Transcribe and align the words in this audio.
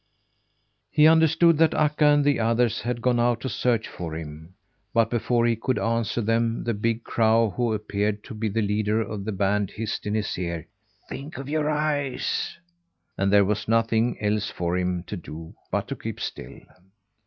He 0.89 1.05
understood 1.05 1.59
that 1.59 1.75
Akka 1.75 2.05
and 2.07 2.25
the 2.25 2.39
others 2.39 2.81
had 2.81 3.03
gone 3.03 3.19
out 3.19 3.39
to 3.41 3.49
search 3.49 3.87
for 3.87 4.15
him; 4.17 4.55
but 4.95 5.11
before 5.11 5.45
he 5.45 5.55
could 5.55 5.77
answer 5.77 6.21
them 6.21 6.63
the 6.63 6.73
big 6.73 7.03
crow 7.03 7.51
who 7.51 7.71
appeared 7.71 8.23
to 8.23 8.33
be 8.33 8.49
the 8.49 8.63
leader 8.63 8.99
of 8.99 9.25
the 9.25 9.31
band 9.31 9.69
hissed 9.69 10.07
in 10.07 10.15
his 10.15 10.35
ear: 10.39 10.65
"Think 11.07 11.37
of 11.37 11.49
your 11.49 11.69
eyes!" 11.69 12.57
And 13.15 13.31
there 13.31 13.45
was 13.45 13.67
nothing 13.67 14.19
else 14.19 14.49
for 14.49 14.75
him 14.75 15.03
to 15.03 15.15
do 15.15 15.53
but 15.69 15.87
to 15.89 15.95
keep 15.95 16.19
still. 16.19 16.59